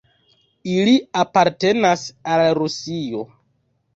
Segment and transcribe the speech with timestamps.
[0.75, 2.05] Ili apartenas
[2.37, 3.21] al Rusio.